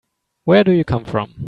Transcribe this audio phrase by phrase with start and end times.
[0.45, 1.35] Where do you come from?